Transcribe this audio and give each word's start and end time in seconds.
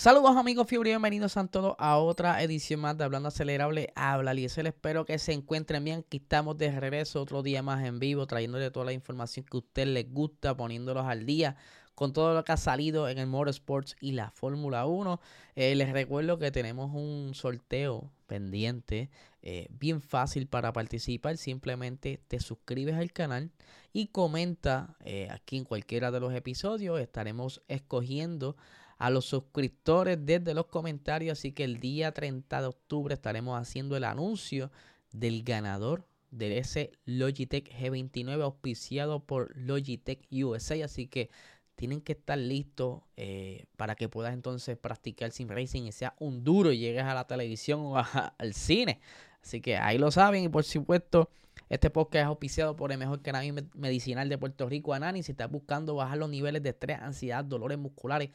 Saludos 0.00 0.34
amigos 0.34 0.66
fiebre 0.66 0.92
bienvenidos 0.92 1.36
a 1.36 1.46
todos 1.46 1.76
a 1.78 1.98
otra 1.98 2.42
edición 2.42 2.80
más 2.80 2.96
de 2.96 3.04
Hablando 3.04 3.28
Acelerable. 3.28 3.92
Habla 3.94 4.32
Liesel, 4.32 4.66
espero 4.66 5.04
que 5.04 5.18
se 5.18 5.34
encuentren 5.34 5.84
bien. 5.84 5.98
Aquí 6.06 6.16
estamos 6.16 6.56
de 6.56 6.72
regreso 6.72 7.20
otro 7.20 7.42
día 7.42 7.62
más 7.62 7.84
en 7.84 7.98
vivo, 7.98 8.26
trayéndole 8.26 8.70
toda 8.70 8.86
la 8.86 8.94
información 8.94 9.44
que 9.44 9.58
a 9.58 9.60
usted 9.60 9.86
les 9.88 10.10
gusta, 10.10 10.56
poniéndolos 10.56 11.04
al 11.04 11.26
día 11.26 11.56
con 11.94 12.14
todo 12.14 12.32
lo 12.32 12.42
que 12.44 12.52
ha 12.52 12.56
salido 12.56 13.10
en 13.10 13.18
el 13.18 13.26
Motorsports 13.26 13.94
y 14.00 14.12
la 14.12 14.30
Fórmula 14.30 14.86
1. 14.86 15.20
Eh, 15.54 15.74
les 15.74 15.92
recuerdo 15.92 16.38
que 16.38 16.50
tenemos 16.50 16.90
un 16.94 17.34
sorteo 17.34 18.10
pendiente, 18.26 19.10
eh, 19.42 19.66
bien 19.68 20.00
fácil 20.00 20.46
para 20.46 20.72
participar. 20.72 21.36
Simplemente 21.36 22.22
te 22.26 22.40
suscribes 22.40 22.94
al 22.94 23.12
canal 23.12 23.50
y 23.92 24.06
comenta 24.06 24.96
eh, 25.04 25.28
aquí 25.30 25.58
en 25.58 25.64
cualquiera 25.64 26.10
de 26.10 26.20
los 26.20 26.32
episodios. 26.32 26.98
Estaremos 26.98 27.60
escogiendo 27.68 28.56
a 29.00 29.08
los 29.08 29.24
suscriptores 29.24 30.18
desde 30.20 30.52
los 30.52 30.66
comentarios. 30.66 31.38
Así 31.38 31.52
que 31.52 31.64
el 31.64 31.80
día 31.80 32.12
30 32.12 32.60
de 32.60 32.66
octubre 32.66 33.14
estaremos 33.14 33.58
haciendo 33.58 33.96
el 33.96 34.04
anuncio 34.04 34.70
del 35.10 35.42
ganador 35.42 36.06
de 36.30 36.58
ese 36.58 36.92
Logitech 37.06 37.72
G29 37.72 38.42
auspiciado 38.42 39.24
por 39.24 39.56
Logitech 39.56 40.28
USA. 40.30 40.84
Así 40.84 41.06
que 41.06 41.30
tienen 41.76 42.02
que 42.02 42.12
estar 42.12 42.36
listos 42.36 43.00
eh, 43.16 43.64
para 43.78 43.94
que 43.94 44.10
puedas 44.10 44.34
entonces 44.34 44.76
practicar 44.76 45.32
sim 45.32 45.48
racing 45.48 45.84
y 45.84 45.92
sea 45.92 46.14
un 46.18 46.44
duro 46.44 46.70
y 46.70 46.78
llegues 46.78 47.04
a 47.04 47.14
la 47.14 47.26
televisión 47.26 47.80
o 47.80 47.96
al 48.38 48.52
cine. 48.52 49.00
Así 49.42 49.62
que 49.62 49.78
ahí 49.78 49.96
lo 49.96 50.10
saben 50.10 50.44
y 50.44 50.50
por 50.50 50.64
supuesto 50.64 51.30
este 51.70 51.88
podcast 51.88 52.22
es 52.22 52.26
auspiciado 52.26 52.76
por 52.76 52.92
el 52.92 52.98
mejor 52.98 53.22
cannabis 53.22 53.54
medicinal 53.74 54.28
de 54.28 54.36
Puerto 54.36 54.68
Rico, 54.68 54.92
Anani. 54.92 55.22
Si 55.22 55.32
estás 55.32 55.50
buscando 55.50 55.94
bajar 55.94 56.18
los 56.18 56.28
niveles 56.28 56.62
de 56.62 56.70
estrés, 56.70 56.98
ansiedad, 57.00 57.44
dolores 57.44 57.78
musculares, 57.78 58.30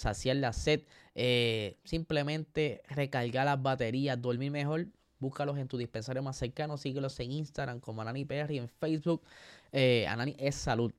saciar 0.00 0.36
la 0.36 0.52
sed, 0.52 0.80
eh, 1.14 1.76
simplemente 1.84 2.82
recargar 2.88 3.44
las 3.44 3.62
baterías, 3.62 4.20
dormir 4.20 4.50
mejor, 4.50 4.86
búscalos 5.18 5.58
en 5.58 5.68
tu 5.68 5.76
dispensario 5.76 6.22
más 6.22 6.38
cercano, 6.38 6.78
síguelos 6.78 7.20
en 7.20 7.32
Instagram 7.32 7.80
como 7.80 8.00
Anani 8.00 8.24
PR 8.24 8.50
y 8.50 8.58
en 8.58 8.68
Facebook 8.68 9.22
eh, 9.72 10.06
Anani 10.08 10.34
es 10.38 10.54
salud. 10.54 10.92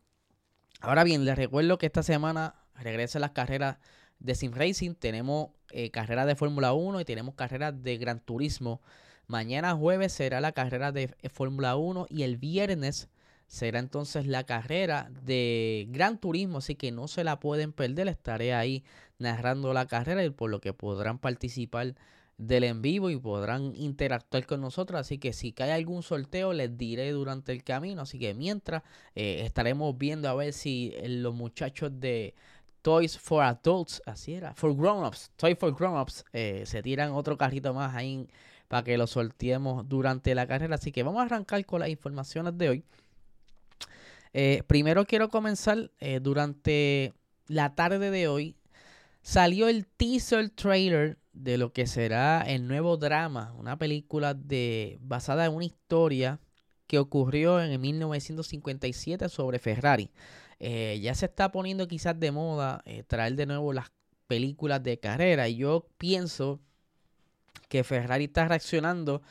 Ahora 0.82 1.04
bien, 1.04 1.26
les 1.26 1.36
recuerdo 1.36 1.80
que 1.80 1.88
esta 1.88 2.04
semana 2.04 2.56
regresan 2.76 3.22
las 3.22 3.32
carreras 3.32 3.78
de 4.20 4.36
Sim 4.36 4.52
Racing, 4.54 4.94
tenemos 4.94 5.50
eh, 5.72 5.90
carreras 5.90 6.28
de 6.28 6.36
Fórmula 6.36 6.74
1 6.74 7.02
y 7.02 7.06
tenemos 7.06 7.34
carreras 7.34 7.82
de 7.82 7.98
Gran 7.98 8.20
Turismo. 8.20 8.82
Mañana 9.26 9.76
jueves 9.76 10.14
será 10.14 10.42
la 10.42 10.52
carrera 10.52 10.92
de 10.92 11.16
Fórmula 11.32 11.76
1 11.76 12.06
y 12.10 12.22
el 12.22 12.38
viernes 12.38 13.10
será 13.52 13.80
entonces 13.80 14.28
la 14.28 14.46
carrera 14.46 15.12
de 15.26 15.86
Gran 15.90 16.18
Turismo, 16.18 16.60
así 16.60 16.76
que 16.76 16.94
no 16.94 17.10
se 17.10 17.26
la 17.26 17.42
pueden 17.42 17.74
perder. 17.74 18.08
Estaré 18.08 18.54
ahí 18.54 18.86
narrando 19.20 19.74
la 19.74 19.88
carrera 19.88 20.24
y 20.24 20.30
por 20.30 20.50
lo 20.50 20.62
que 20.62 20.72
podrán 20.72 21.20
participar 21.20 21.96
del 22.38 22.64
en 22.64 22.82
vivo 22.82 23.10
y 23.10 23.18
podrán 23.18 23.76
interactuar 23.76 24.46
con 24.46 24.62
nosotros. 24.62 25.02
Así 25.02 25.18
que 25.18 25.34
si 25.34 25.52
cae 25.52 25.74
algún 25.74 26.02
sorteo, 26.02 26.54
les 26.54 26.78
diré 26.78 27.12
durante 27.12 27.52
el 27.52 27.66
camino. 27.66 28.04
Así 28.04 28.18
que 28.20 28.34
mientras 28.34 28.84
eh, 29.16 29.42
estaremos 29.44 29.98
viendo 29.98 30.30
a 30.30 30.34
ver 30.34 30.54
si 30.54 30.94
eh, 30.96 31.10
los 31.10 31.36
muchachos 31.36 31.92
de 32.00 32.34
Toys 32.82 33.18
for 33.18 33.44
Adults, 33.44 34.02
así 34.06 34.34
era, 34.34 34.56
for 34.56 34.74
Grown-Ups, 34.74 35.30
Toys 35.36 35.58
for 35.60 35.76
Grown-Ups, 35.76 36.24
eh, 36.32 36.64
se 36.66 36.82
tiran 36.82 37.12
otro 37.12 37.38
carrito 37.38 37.74
más 37.74 37.94
ahí 37.94 38.30
para 38.70 38.84
que 38.86 38.98
lo 38.98 39.08
sorteemos 39.08 39.90
durante 39.90 40.34
la 40.36 40.48
carrera. 40.48 40.76
Así 40.76 40.94
que 40.94 41.04
vamos 41.04 41.20
a 41.20 41.26
arrancar 41.26 41.66
con 41.66 41.82
las 41.82 41.90
informaciones 41.90 42.58
de 42.58 42.70
hoy. 42.70 42.86
Eh, 44.34 44.64
primero 44.68 45.06
quiero 45.06 45.30
comenzar 45.30 45.92
eh, 46.00 46.20
durante 46.22 47.14
la 47.48 47.76
tarde 47.76 48.12
de 48.12 48.28
hoy. 48.28 48.56
Salió 49.22 49.68
el 49.68 49.86
teaser 49.86 50.50
trailer 50.50 51.20
de 51.34 51.58
lo 51.58 51.72
que 51.74 51.86
será 51.88 52.42
el 52.42 52.68
nuevo 52.68 52.98
drama, 52.98 53.54
una 53.58 53.78
película 53.78 54.34
de, 54.34 54.98
basada 55.02 55.46
en 55.46 55.54
una 55.54 55.66
historia 55.66 56.40
que 56.88 57.00
ocurrió 57.00 57.62
en 57.62 57.80
1957 57.80 59.30
sobre 59.30 59.60
Ferrari. 59.60 60.10
Eh, 60.60 61.00
ya 61.02 61.16
se 61.16 61.26
está 61.26 61.52
poniendo 61.52 61.88
quizás 61.88 62.20
de 62.20 62.32
moda 62.32 62.84
traer 63.08 63.36
de 63.36 63.46
nuevo 63.46 63.74
las 63.74 63.92
películas 64.28 64.84
de 64.84 65.00
carrera 65.00 65.48
y 65.48 65.58
yo 65.58 65.88
pienso 65.98 66.60
que 67.70 67.84
Ferrari 67.84 68.26
está 68.26 68.48
reaccionando 68.48 69.22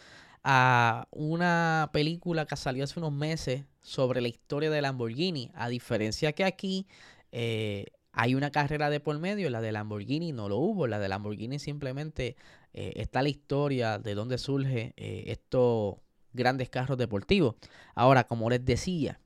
a 0.43 1.07
una 1.11 1.91
película 1.93 2.47
que 2.47 2.57
salió 2.57 2.85
hace 2.85 2.99
unos 2.99 3.13
meses 3.13 3.65
sobre 3.83 4.21
la 4.21 4.29
historia 4.29 4.71
de 4.71 4.83
Lamborghini. 4.83 5.51
A 5.55 5.69
diferencia 5.69 6.33
que 6.33 6.45
aquí 6.45 6.87
eh, 7.33 7.87
hay 8.13 8.35
una 8.35 8.51
carrera 8.51 8.91
de 8.91 9.01
por 9.01 9.19
medio, 9.19 9.51
la 9.51 9.61
de 9.61 9.73
Lamborghini 9.73 10.33
no 10.33 10.49
lo 10.49 10.57
hubo. 10.59 10.87
La 10.87 10.99
de 10.99 11.09
Lamborghini 11.09 11.59
simplemente 11.59 12.37
eh, 12.73 12.93
está 12.97 13.23
la 13.23 13.29
historia 13.29 13.99
de 13.99 14.15
dónde 14.15 14.39
surge 14.39 14.95
eh, 14.97 15.25
estos 15.27 15.97
grandes 16.33 16.71
carros 16.71 16.97
deportivos. 16.99 17.57
Ahora, 17.95 18.25
como 18.25 18.49
les 18.51 18.65
decía, 18.65 19.21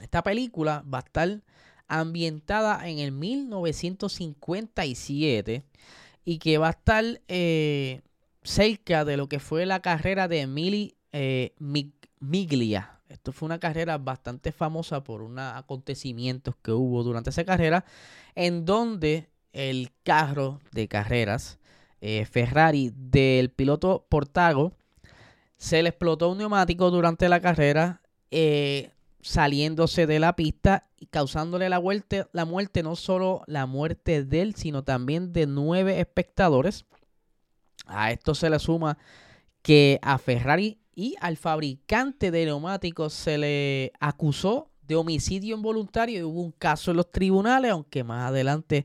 esta 0.00 0.22
película 0.22 0.84
va 0.92 0.98
a 0.98 1.02
estar 1.02 1.42
ambientada 1.88 2.88
en 2.88 2.98
el 2.98 3.12
1957 3.12 5.62
y 6.24 6.38
que 6.38 6.58
va 6.58 6.68
a 6.68 6.70
estar 6.70 7.20
cerca 8.42 9.04
de 9.04 9.16
lo 9.16 9.28
que 9.28 9.38
fue 9.38 9.66
la 9.66 9.80
carrera 9.80 10.28
de 10.28 10.40
Emily 10.40 10.96
Miglia. 12.20 13.00
Esto 13.08 13.32
fue 13.32 13.46
una 13.46 13.60
carrera 13.60 13.98
bastante 13.98 14.52
famosa 14.52 15.04
por 15.04 15.22
unos 15.22 15.54
acontecimientos 15.54 16.54
que 16.62 16.72
hubo 16.72 17.02
durante 17.02 17.30
esa 17.30 17.44
carrera, 17.44 17.84
en 18.34 18.64
donde 18.64 19.28
el 19.52 19.90
carro 20.02 20.60
de 20.72 20.88
carreras 20.88 21.58
eh, 22.00 22.24
Ferrari 22.24 22.92
del 22.96 23.50
piloto 23.50 24.06
Portago 24.08 24.72
se 25.56 25.82
le 25.82 25.90
explotó 25.90 26.30
un 26.30 26.38
neumático 26.38 26.90
durante 26.90 27.28
la 27.28 27.40
carrera, 27.40 28.02
eh, 28.32 28.90
saliéndose 29.20 30.08
de 30.08 30.18
la 30.18 30.34
pista 30.34 30.88
y 30.96 31.06
causándole 31.06 31.68
la, 31.68 31.78
muerte, 31.78 32.26
la 32.32 32.44
muerte, 32.44 32.82
no 32.82 32.96
solo 32.96 33.44
la 33.46 33.66
muerte 33.66 34.24
de 34.24 34.42
él, 34.42 34.54
sino 34.56 34.82
también 34.82 35.32
de 35.32 35.46
nueve 35.46 36.00
espectadores. 36.00 36.86
A 37.86 38.10
esto 38.12 38.34
se 38.34 38.50
le 38.50 38.58
suma 38.58 38.98
que 39.62 39.98
a 40.02 40.18
Ferrari 40.18 40.78
y 40.94 41.16
al 41.20 41.36
fabricante 41.36 42.30
de 42.30 42.44
neumáticos 42.44 43.12
se 43.12 43.38
le 43.38 43.92
acusó 44.00 44.70
de 44.82 44.96
homicidio 44.96 45.56
involuntario 45.56 46.20
y 46.20 46.22
hubo 46.22 46.42
un 46.42 46.52
caso 46.52 46.90
en 46.90 46.98
los 46.98 47.10
tribunales, 47.10 47.70
aunque 47.70 48.04
más 48.04 48.28
adelante 48.28 48.84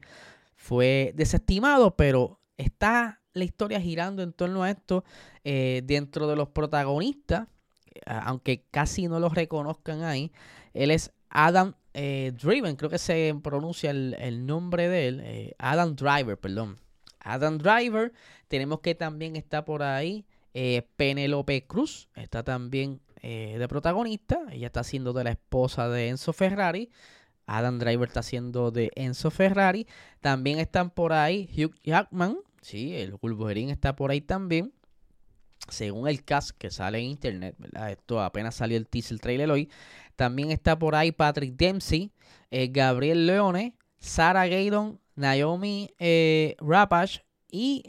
fue 0.56 1.12
desestimado, 1.16 1.96
pero 1.96 2.40
está 2.58 3.22
la 3.34 3.44
historia 3.44 3.80
girando 3.80 4.24
en 4.24 4.34
torno 4.34 4.64
a 4.64 4.70
esto 4.70 5.04
eh, 5.44 5.82
dentro 5.86 6.28
de 6.28 6.36
los 6.36 6.50
protagonistas, 6.50 7.48
eh, 7.94 8.00
aunque 8.06 8.66
casi 8.72 9.08
no 9.08 9.20
los 9.20 9.34
reconozcan 9.34 10.04
ahí, 10.04 10.32
él 10.74 10.92
es 10.92 11.12
Adam 11.30 11.74
eh, 11.94 12.32
Driven, 12.42 12.76
creo 12.76 12.90
que 12.90 13.00
se 13.00 13.36
pronuncia 13.44 13.92
el, 13.92 14.46
nombre 14.46 14.88
de 14.88 15.08
él, 15.08 15.56
Adam 15.58 15.96
Driver, 15.96 16.38
perdón. 16.38 16.78
Adam 17.20 17.58
Driver, 17.58 18.14
tenemos 18.48 18.80
que 18.82 18.96
también 18.96 19.36
está 19.36 19.66
por 19.66 19.84
ahí 19.84 20.26
eh, 20.60 20.88
Penelope 20.96 21.68
Cruz 21.68 22.10
está 22.16 22.42
también 22.42 23.00
eh, 23.22 23.58
de 23.60 23.68
protagonista. 23.68 24.40
Ella 24.52 24.66
está 24.66 24.84
siendo 24.84 25.14
de 25.14 25.24
la 25.24 25.30
esposa 25.30 25.88
de 25.88 26.10
Enzo 26.10 26.34
Ferrari. 26.34 26.90
Adam 27.46 27.78
Driver 27.78 28.08
está 28.08 28.24
siendo 28.24 28.72
de 28.72 28.92
Enzo 28.96 29.30
Ferrari. 29.30 29.86
También 30.20 30.58
están 30.58 30.90
por 30.90 31.14
ahí 31.14 31.48
Hugh 31.56 31.76
Jackman. 31.84 32.40
Sí, 32.64 32.96
el 32.96 33.14
Wolverine 33.22 33.72
está 33.72 33.96
por 33.96 34.10
ahí 34.10 34.20
también. 34.20 34.74
Según 35.70 36.08
el 36.08 36.24
cast 36.24 36.58
que 36.58 36.72
sale 36.72 36.98
en 36.98 37.06
internet, 37.06 37.56
Esto 37.90 38.20
apenas 38.20 38.56
salió 38.56 38.78
el 38.78 38.88
teaser 38.88 39.20
trailer 39.20 39.52
hoy. 39.52 39.70
También 40.16 40.50
está 40.50 40.80
por 40.80 40.96
ahí 40.96 41.12
Patrick 41.12 41.56
Dempsey, 41.56 42.12
eh, 42.50 42.70
Gabriel 42.72 43.28
Leone, 43.28 43.76
Sarah 44.00 44.48
Gaydon, 44.48 45.00
Naomi 45.18 45.92
Rapash 46.60 47.20
y 47.52 47.84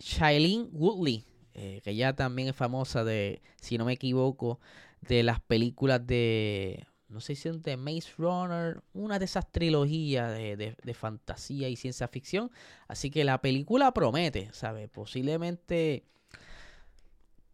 Shailene 0.00 0.68
Woodley. 0.72 1.24
Eh, 1.62 1.82
que 1.84 1.94
ya 1.94 2.14
también 2.14 2.48
es 2.48 2.56
famosa 2.56 3.04
de, 3.04 3.42
si 3.60 3.76
no 3.76 3.84
me 3.84 3.92
equivoco, 3.92 4.60
de 5.02 5.22
las 5.22 5.40
películas 5.40 6.06
de 6.06 6.86
no 7.08 7.20
sé 7.20 7.34
si 7.34 7.48
es 7.48 7.60
de 7.62 7.76
Maze 7.76 8.08
Runner, 8.16 8.82
una 8.94 9.18
de 9.18 9.24
esas 9.26 9.50
trilogías 9.50 10.32
de, 10.32 10.56
de, 10.56 10.94
fantasía 10.94 11.68
y 11.68 11.76
ciencia 11.76 12.06
ficción. 12.08 12.52
Así 12.86 13.10
que 13.10 13.24
la 13.24 13.40
película 13.42 13.92
promete, 13.92 14.48
¿sabes? 14.52 14.88
Posiblemente 14.88 16.04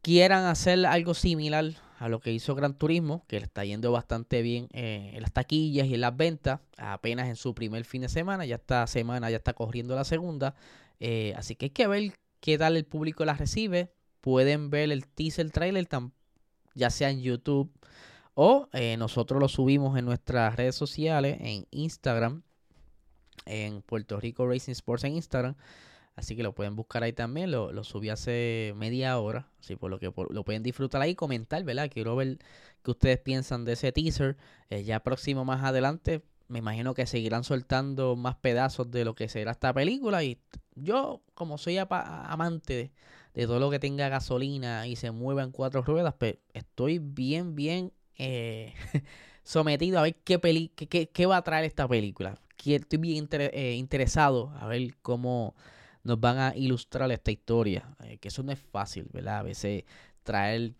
quieran 0.03 0.45
hacer 0.45 0.85
algo 0.85 1.15
similar 1.15 1.73
a 1.99 2.09
lo 2.09 2.21
que 2.21 2.33
hizo 2.33 2.55
Gran 2.55 2.77
Turismo, 2.77 3.25
que 3.27 3.39
le 3.41 3.47
está 3.47 3.65
yendo 3.65 3.91
bastante 3.93 4.43
bien 4.43 4.69
eh, 4.73 5.13
en 5.15 5.23
las 5.23 5.33
taquillas 5.33 5.87
y 5.87 5.95
en 5.95 6.01
las 6.03 6.17
ventas, 6.17 6.61
apenas 6.77 7.29
en 7.29 7.37
su 7.37 7.55
primer 7.55 7.85
fin 7.85 8.03
de 8.03 8.09
semana, 8.09 8.45
ya 8.45 8.57
esta 8.57 8.87
semana 8.87 9.31
ya 9.31 9.39
está 9.39 9.55
corriendo 9.55 9.95
la 9.95 10.05
segunda, 10.05 10.55
eh, 11.01 11.33
así 11.37 11.57
que 11.57 11.67
hay 11.67 11.71
que 11.71 11.87
ver 11.87 12.13
qué 12.41 12.59
tal 12.59 12.77
el 12.77 12.85
público 12.85 13.25
la 13.25 13.35
recibe, 13.35 13.93
pueden 14.21 14.71
ver 14.71 14.91
el 14.91 15.07
teaser 15.07 15.51
trailer 15.51 15.89
ya 16.75 16.91
sea 16.91 17.11
en 17.11 17.23
YouTube 17.23 17.71
o 18.35 18.69
eh, 18.75 18.97
nosotros 18.99 19.41
lo 19.41 19.49
subimos 19.49 19.99
en 19.99 20.05
nuestras 20.05 20.57
redes 20.57 20.75
sociales, 20.75 21.39
en 21.41 21.67
Instagram, 21.71 22.43
en 23.47 23.81
Puerto 23.81 24.21
Rico 24.21 24.47
Racing 24.47 24.73
Sports 24.73 25.05
en 25.05 25.15
Instagram. 25.15 25.57
Así 26.17 26.35
que 26.35 26.43
lo 26.43 26.55
pueden 26.55 26.77
buscar 26.77 27.03
ahí 27.03 27.13
también. 27.13 27.51
Lo, 27.51 27.73
lo 27.73 27.85
subí 27.85 28.09
hace 28.09 28.73
media 28.75 29.19
hora. 29.19 29.49
Así 29.61 29.77
por 29.77 29.91
lo 29.91 29.99
que 29.99 30.11
lo 30.31 30.45
pueden 30.45 30.63
disfrutar 30.63 31.03
ahí 31.03 31.11
y 31.11 31.15
comentar, 31.15 31.63
¿verdad? 31.63 31.91
Quiero 31.93 32.17
ver 32.17 32.39
qué 32.83 32.91
ustedes 32.91 33.19
piensan 33.19 33.67
de 33.67 33.75
ese 33.75 33.93
teaser. 33.93 34.37
Eh, 34.71 34.83
ya 34.83 35.01
próximo 35.01 35.45
más 35.45 35.63
adelante. 35.63 36.23
Me 36.49 36.61
imagino 36.61 36.95
que 36.95 37.07
seguirán 37.07 37.45
soltando 37.45 38.17
más 38.17 38.37
pedazos 38.37 38.91
de 38.91 39.05
lo 39.05 39.15
que 39.15 39.29
será 39.29 39.51
esta 39.51 39.75
película. 39.75 40.25
Y 40.25 40.39
yo, 40.75 41.21
como 41.35 41.59
soy 41.59 41.77
amante 41.79 42.93
de, 43.35 43.47
todo 43.47 43.61
lo 43.61 43.71
que 43.71 43.79
tenga 43.79 44.09
gasolina 44.09 44.87
y 44.87 44.97
se 44.97 45.11
mueva 45.11 45.43
en 45.43 45.51
cuatro 45.51 45.83
ruedas, 45.83 46.15
pues 46.19 46.37
estoy 46.55 46.99
bien, 46.99 47.55
bien 47.55 47.93
eh, 48.17 48.73
sometido 49.43 49.99
a 49.99 50.03
ver 50.03 50.17
qué, 50.25 50.39
peli 50.39 50.69
qué, 50.69 51.09
qué, 51.11 51.27
va 51.27 51.37
a 51.37 51.43
traer 51.43 51.67
esta 51.67 51.87
película. 51.87 52.41
Estoy 52.65 52.99
bien 52.99 53.29
eh, 53.31 53.75
interesado 53.75 54.51
a 54.59 54.67
ver 54.67 54.97
cómo 55.03 55.55
nos 56.07 56.21
van 56.21 56.39
a 56.39 56.57
ilustrar 56.57 57.11
esta 57.11 57.31
historia. 57.31 57.95
Eh, 58.05 58.19
que 58.19 58.29
eso 58.29 58.43
no 58.43 58.53
es 58.53 58.61
fácil, 58.61 59.09
¿verdad? 59.13 59.39
A 59.39 59.43
veces 59.43 59.85
traer 60.23 60.73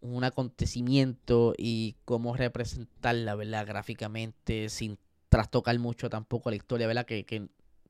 un 0.00 0.24
acontecimiento 0.24 1.54
y 1.56 1.96
cómo 2.04 2.36
representarla, 2.36 3.34
¿verdad? 3.36 3.66
Gráficamente, 3.66 4.68
sin 4.68 4.98
trastocar 5.28 5.78
mucho 5.78 6.10
tampoco 6.10 6.50
la 6.50 6.56
historia, 6.56 6.86
¿verdad? 6.86 7.06
Que, 7.06 7.48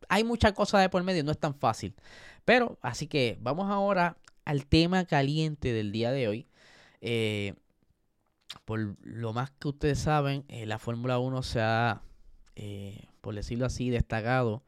hay 0.08 0.24
muchas 0.24 0.52
cosas 0.52 0.82
de 0.82 0.88
por 0.88 1.02
medio, 1.02 1.24
no 1.24 1.32
es 1.32 1.38
tan 1.38 1.54
fácil. 1.54 1.94
Pero, 2.44 2.78
así 2.82 3.06
que 3.06 3.38
vamos 3.40 3.70
ahora 3.70 4.16
al 4.44 4.66
tema 4.66 5.04
caliente 5.04 5.72
del 5.72 5.92
día 5.92 6.10
de 6.12 6.28
hoy. 6.28 6.46
Eh, 7.00 7.54
por 8.64 8.96
lo 9.02 9.32
más 9.32 9.50
que 9.52 9.68
ustedes 9.68 9.98
saben, 9.98 10.44
eh, 10.48 10.66
la 10.66 10.78
Fórmula 10.78 11.18
1 11.18 11.42
se 11.42 11.60
ha, 11.60 12.02
por 13.20 13.34
decirlo 13.34 13.66
así, 13.66 13.88
destacado 13.90 14.62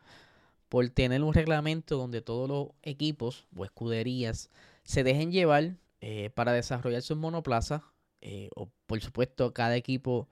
por 0.72 0.88
tener 0.88 1.22
un 1.22 1.34
reglamento 1.34 1.98
donde 1.98 2.22
todos 2.22 2.48
los 2.48 2.68
equipos 2.82 3.46
o 3.54 3.66
escuderías 3.66 4.48
se 4.84 5.04
dejen 5.04 5.30
llevar 5.30 5.76
eh, 6.00 6.30
para 6.30 6.54
desarrollar 6.54 7.02
sus 7.02 7.18
monoplazas. 7.18 7.82
Eh, 8.22 8.48
o 8.56 8.70
por 8.86 8.98
supuesto, 9.02 9.52
cada 9.52 9.76
equipo 9.76 10.30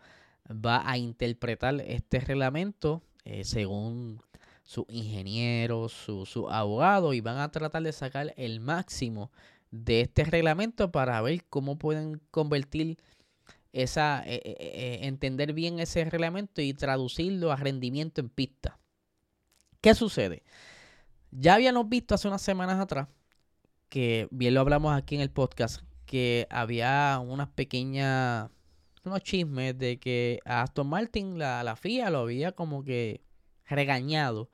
va 0.49 0.91
a 0.91 0.97
interpretar 0.97 1.83
este 1.83 2.21
reglamento 2.21 3.03
eh, 3.27 3.45
según 3.45 4.23
sus 4.63 4.87
ingenieros, 4.89 5.93
sus 5.93 6.31
su 6.31 6.49
abogados 6.49 7.15
y 7.15 7.21
van 7.21 7.37
a 7.37 7.51
tratar 7.51 7.83
de 7.83 7.93
sacar 7.93 8.33
el 8.39 8.61
máximo 8.61 9.31
de 9.71 10.01
este 10.01 10.25
reglamento 10.25 10.91
para 10.91 11.21
ver 11.21 11.45
cómo 11.51 11.77
pueden 11.77 12.19
convertir 12.31 12.97
esa, 13.75 14.23
entender 14.25 15.53
bien 15.53 15.81
ese 15.81 16.03
reglamento 16.07 16.63
y 16.63 16.73
traducirlo 16.73 17.53
a 17.53 17.57
rendimiento 17.57 18.23
en 18.23 18.31
pista. 18.31 18.81
¿Qué 19.81 19.95
sucede? 19.95 20.43
Ya 21.31 21.55
habíamos 21.55 21.89
visto 21.89 22.15
hace 22.15 22.29
unas 22.29 22.43
semanas 22.43 22.79
atrás, 22.81 23.09
que 23.89 24.29
bien 24.31 24.55
lo 24.55 24.61
hablamos 24.61 24.95
aquí 24.95 25.15
en 25.15 25.23
el 25.23 25.31
podcast, 25.31 25.83
que 26.05 26.47
había 26.51 27.19
unas 27.25 27.49
pequeñas, 27.49 28.51
unos 29.05 29.23
chismes 29.23 29.79
de 29.79 29.99
que 29.99 30.41
a 30.45 30.63
Aston 30.63 30.89
Martin, 30.89 31.39
la, 31.39 31.63
la 31.65 31.77
FIA, 31.77 32.11
lo 32.11 32.21
había 32.21 32.53
como 32.53 32.85
que 32.85 33.23
regañado 33.67 34.51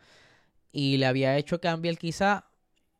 y 0.70 0.99
le 0.99 1.06
había 1.06 1.37
hecho 1.38 1.61
cambiar 1.61 1.99
quizá 1.99 2.46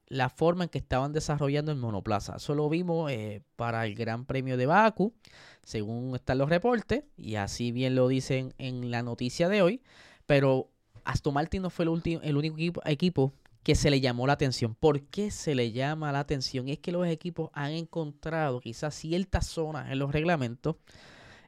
la 0.08 0.28
forma 0.28 0.64
en 0.64 0.70
que 0.70 0.78
estaban 0.78 1.12
desarrollando 1.12 1.70
el 1.70 1.78
monoplaza. 1.78 2.37
Eso 2.37 2.55
lo 2.55 2.69
vimos 2.69 3.11
eh, 3.11 3.43
para 3.56 3.87
el 3.87 3.94
Gran 3.94 4.25
Premio 4.25 4.56
de 4.56 4.67
Baku, 4.67 5.14
según 5.62 6.14
están 6.17 6.38
los 6.38 6.49
reportes, 6.49 7.05
y 7.17 7.37
así 7.37 7.73
bien 7.73 7.94
lo 7.94 8.08
dicen 8.08 8.55
en 8.58 8.90
la 8.90 9.02
noticia 9.02 9.49
de 9.49 9.62
hoy. 9.62 9.82
Pero 10.26 10.70
Aston 11.06 11.35
Martin 11.35 11.62
no 11.62 11.70
fue 11.70 11.85
el, 11.85 11.88
último, 11.91 12.20
el 12.23 12.37
único 12.37 12.82
equipo, 12.85 13.32
que 13.62 13.75
se 13.75 13.91
le 13.91 14.00
llamó 14.00 14.26
la 14.26 14.35
atención. 14.35 14.75
¿Por 14.75 15.03
qué 15.03 15.31
se 15.31 15.55
le 15.55 15.73
llama 15.73 16.12
la 16.12 16.20
atención? 16.20 16.69
Es 16.69 16.79
que 16.79 16.93
los 16.93 17.06
equipos 17.08 17.50
han 17.53 17.73
encontrado 17.73 18.61
quizás 18.61 18.94
ciertas 18.94 19.47
zonas 19.47 19.91
en 19.91 19.99
los 19.99 20.12
reglamentos 20.12 20.76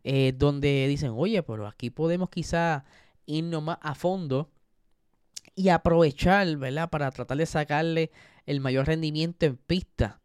eh, 0.04 0.32
donde 0.36 0.88
dicen, 0.88 1.12
oye, 1.14 1.42
pero 1.42 1.66
aquí 1.66 1.90
podemos 1.90 2.30
quizás 2.30 2.82
irnos 3.26 3.62
más 3.62 3.78
a 3.82 3.94
fondo 3.94 4.50
y 5.54 5.68
aprovechar, 5.68 6.56
¿verdad? 6.56 6.88
Para 6.90 7.10
tratar 7.10 7.36
de 7.36 7.46
sacarle 7.46 8.10
el 8.46 8.60
mayor 8.60 8.86
rendimiento 8.86 9.46
en 9.46 9.56
pista. 9.56 10.20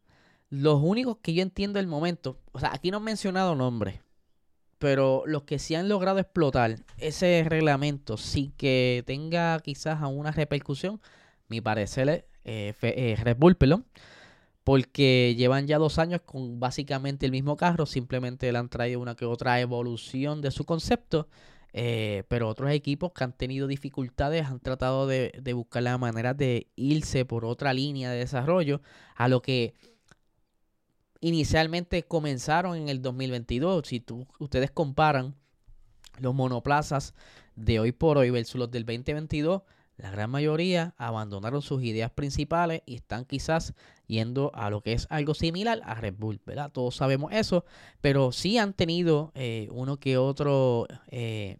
Los 0.49 0.81
únicos 0.81 1.17
que 1.21 1.33
yo 1.33 1.41
entiendo 1.41 1.79
el 1.79 1.87
momento, 1.87 2.39
o 2.53 2.59
sea, 2.59 2.71
aquí 2.73 2.91
no 2.91 2.97
han 2.97 3.03
mencionado 3.03 3.55
nombres, 3.55 3.99
pero 4.83 5.23
los 5.25 5.43
que 5.43 5.59
sí 5.59 5.75
han 5.75 5.87
logrado 5.87 6.19
explotar 6.19 6.75
ese 6.97 7.45
reglamento 7.47 8.17
sin 8.17 8.51
que 8.51 9.01
tenga 9.07 9.57
quizás 9.61 10.01
una 10.01 10.31
repercusión, 10.31 10.99
mi 11.47 11.61
parecer 11.61 12.09
es 12.09 12.23
eh, 12.43 12.75
eh, 12.81 13.15
Red 13.23 13.37
Bull, 13.37 13.55
porque 14.65 15.35
llevan 15.37 15.67
ya 15.67 15.77
dos 15.77 15.99
años 15.99 16.19
con 16.25 16.59
básicamente 16.59 17.25
el 17.25 17.31
mismo 17.31 17.55
carro, 17.55 17.85
simplemente 17.85 18.51
le 18.51 18.57
han 18.57 18.67
traído 18.67 18.99
una 18.99 19.15
que 19.15 19.23
otra 19.23 19.61
evolución 19.61 20.41
de 20.41 20.51
su 20.51 20.65
concepto, 20.65 21.29
eh, 21.71 22.23
pero 22.27 22.49
otros 22.49 22.69
equipos 22.71 23.13
que 23.13 23.23
han 23.23 23.31
tenido 23.31 23.67
dificultades 23.67 24.47
han 24.47 24.59
tratado 24.59 25.07
de, 25.07 25.31
de 25.41 25.53
buscar 25.53 25.83
la 25.83 25.97
manera 25.97 26.33
de 26.33 26.67
irse 26.75 27.23
por 27.23 27.45
otra 27.45 27.73
línea 27.73 28.11
de 28.11 28.17
desarrollo, 28.17 28.81
a 29.15 29.29
lo 29.29 29.41
que 29.41 29.75
inicialmente 31.23 32.03
comenzaron 32.03 32.75
en 32.75 32.89
el 32.89 33.01
2022. 33.01 33.87
Si 33.87 34.01
tú, 34.01 34.27
ustedes 34.39 34.71
comparan 34.71 35.35
los 36.19 36.35
monoplazas 36.35 37.13
de 37.55 37.79
hoy 37.79 37.93
por 37.93 38.17
hoy 38.17 38.29
versus 38.29 38.59
los 38.59 38.69
del 38.69 38.85
2022, 38.85 39.61
la 39.95 40.11
gran 40.11 40.29
mayoría 40.29 40.93
abandonaron 40.97 41.61
sus 41.61 41.81
ideas 41.81 42.11
principales 42.11 42.81
y 42.85 42.95
están 42.95 43.23
quizás 43.23 43.73
yendo 44.05 44.51
a 44.53 44.69
lo 44.69 44.81
que 44.81 44.91
es 44.91 45.07
algo 45.09 45.33
similar 45.33 45.81
a 45.85 45.95
Red 45.95 46.15
Bull, 46.17 46.41
¿verdad? 46.45 46.71
Todos 46.71 46.97
sabemos 46.97 47.31
eso, 47.31 47.63
pero 48.01 48.33
sí 48.33 48.57
han 48.57 48.73
tenido 48.73 49.31
eh, 49.33 49.69
uno 49.71 49.97
que 49.97 50.17
otro 50.17 50.87
eh, 51.07 51.57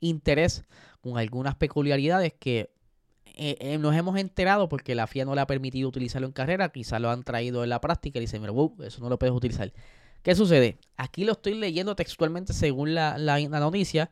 interés 0.00 0.64
con 1.00 1.18
algunas 1.18 1.54
peculiaridades 1.54 2.32
que 2.32 2.72
eh, 3.38 3.56
eh, 3.60 3.78
nos 3.78 3.94
hemos 3.94 4.18
enterado 4.18 4.68
porque 4.68 4.94
la 4.94 5.06
FIA 5.06 5.24
no 5.24 5.34
le 5.34 5.40
ha 5.40 5.46
permitido 5.46 5.88
utilizarlo 5.88 6.26
en 6.26 6.32
carrera, 6.32 6.70
quizás 6.70 7.00
lo 7.00 7.10
han 7.10 7.22
traído 7.22 7.62
en 7.62 7.70
la 7.70 7.80
práctica 7.80 8.18
y 8.18 8.22
dicen, 8.22 8.42
mira, 8.42 8.52
eso 8.84 9.00
no 9.00 9.08
lo 9.08 9.18
puedes 9.18 9.34
utilizar. 9.34 9.72
¿Qué 10.22 10.34
sucede? 10.34 10.78
Aquí 10.96 11.24
lo 11.24 11.32
estoy 11.32 11.54
leyendo 11.54 11.94
textualmente 11.94 12.52
según 12.52 12.94
la, 12.94 13.16
noticia. 13.16 14.10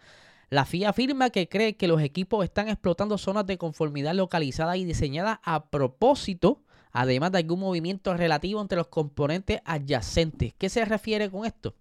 La 0.48 0.64
FIA 0.64 0.90
afirma 0.90 1.30
que 1.30 1.48
cree 1.48 1.76
que 1.76 1.88
los 1.88 2.00
equipos 2.00 2.44
están 2.44 2.68
explotando 2.68 3.18
zonas 3.18 3.46
de 3.46 3.58
conformidad 3.58 4.14
localizadas 4.14 4.76
y 4.76 4.84
diseñadas 4.84 5.40
a 5.42 5.66
propósito, 5.66 6.62
además 6.92 7.32
de 7.32 7.38
algún 7.38 7.60
movimiento 7.60 8.14
relativo 8.14 8.62
entre 8.62 8.78
los 8.78 8.86
componentes 8.86 9.60
adyacentes. 9.64 10.54
¿Qué 10.56 10.68
se 10.68 10.84
refiere 10.84 11.28
con 11.30 11.44
esto? 11.44 11.74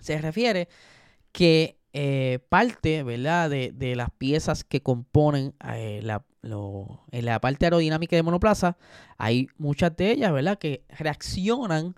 Se 0.00 0.20
refiere 0.20 0.68
que 1.30 1.78
eh, 1.92 2.38
parte, 2.48 3.02
¿verdad? 3.02 3.50
De, 3.50 3.72
de, 3.72 3.96
las 3.96 4.10
piezas 4.10 4.64
que 4.64 4.82
componen 4.82 5.54
eh, 5.74 6.00
la, 6.02 6.24
la 7.10 7.40
parte 7.40 7.66
aerodinámica 7.66 8.16
de 8.16 8.22
monoplaza, 8.22 8.76
hay 9.18 9.48
muchas 9.58 9.94
de 9.96 10.10
ellas, 10.12 10.32
¿verdad? 10.32 10.58
Que 10.58 10.84
reaccionan 10.88 11.94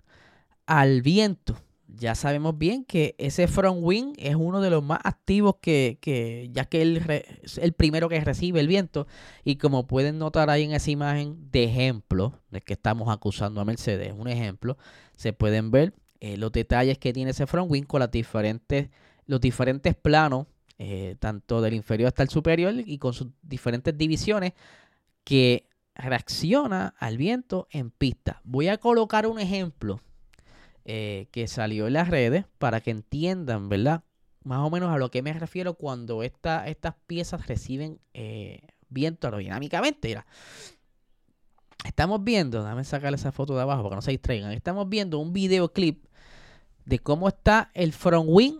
al 0.65 1.01
viento. 1.01 1.55
Ya 1.87 2.13
sabemos 2.15 2.57
bien 2.57 2.83
que 2.83 3.15
ese 3.17 3.47
front 3.47 3.79
wing 3.81 4.13
es 4.17 4.35
uno 4.35 4.59
de 4.59 4.69
los 4.69 4.83
más 4.83 4.99
activos 5.03 5.55
que, 5.61 5.97
que 6.01 6.49
ya 6.51 6.65
que 6.65 6.81
él 6.81 7.01
es 7.43 7.57
el 7.57 7.71
primero 7.71 8.09
que 8.09 8.19
recibe 8.19 8.59
el 8.59 8.67
viento. 8.67 9.07
Y 9.45 9.55
como 9.55 9.87
pueden 9.87 10.17
notar 10.17 10.49
ahí 10.49 10.63
en 10.63 10.73
esa 10.73 10.91
imagen 10.91 11.49
de 11.51 11.63
ejemplo, 11.63 12.41
de 12.51 12.59
que 12.59 12.73
estamos 12.73 13.07
acusando 13.07 13.61
a 13.61 13.65
Mercedes, 13.65 14.13
un 14.17 14.27
ejemplo, 14.27 14.77
se 15.15 15.31
pueden 15.31 15.71
ver 15.71 15.93
eh, 16.19 16.35
los 16.37 16.51
detalles 16.51 16.97
que 16.97 17.13
tiene 17.13 17.31
ese 17.31 17.47
front 17.47 17.71
wing 17.71 17.83
con 17.83 18.01
las 18.01 18.11
diferentes 18.11 18.89
los 19.25 19.41
diferentes 19.41 19.95
planos, 19.95 20.47
eh, 20.77 21.15
tanto 21.19 21.61
del 21.61 21.73
inferior 21.73 22.07
hasta 22.07 22.23
el 22.23 22.29
superior, 22.29 22.73
y 22.85 22.97
con 22.97 23.13
sus 23.13 23.27
diferentes 23.41 23.97
divisiones, 23.97 24.53
que 25.23 25.67
reacciona 25.95 26.93
al 26.99 27.17
viento 27.17 27.67
en 27.71 27.89
pista. 27.91 28.41
Voy 28.43 28.67
a 28.67 28.77
colocar 28.77 29.27
un 29.27 29.39
ejemplo 29.39 30.01
eh, 30.83 31.27
que 31.31 31.47
salió 31.47 31.87
en 31.87 31.93
las 31.93 32.09
redes 32.09 32.45
para 32.57 32.81
que 32.81 32.91
entiendan, 32.91 33.69
¿verdad? 33.69 34.03
más 34.45 34.59
o 34.59 34.69
menos 34.69 34.93
a 34.93 34.97
lo 34.97 35.09
que 35.09 35.23
me 35.23 35.33
refiero 35.33 35.73
cuando 35.73 36.23
estas 36.23 36.95
piezas 37.07 37.47
reciben 37.47 37.99
eh, 38.13 38.61
viento 38.89 39.27
aerodinámicamente. 39.27 40.07
Mira. 40.07 40.25
Estamos 41.83 42.23
viendo, 42.23 42.63
déjame 42.63 42.83
sacar 42.83 43.13
esa 43.13 43.31
foto 43.31 43.55
de 43.55 43.61
abajo 43.61 43.83
para 43.83 43.91
que 43.91 43.95
no 43.97 44.01
se 44.01 44.11
distraigan. 44.11 44.51
Estamos 44.51 44.87
viendo 44.87 45.19
un 45.19 45.33
videoclip 45.33 46.05
de 46.85 46.99
cómo 46.99 47.27
está 47.27 47.71
el 47.73 47.91
front 47.91 48.27
wing 48.27 48.59